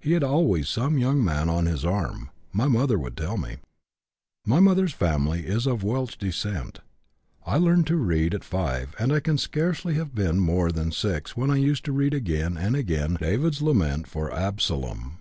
[0.00, 3.58] He had always some young man on his arm, my mother would tell me.
[4.44, 6.80] My mother's family is of Welsh descent.
[7.46, 11.36] I learned to read at 5, and I can scarcely have been more than 6
[11.36, 15.18] when I used to read again and again David's lament for Absalom.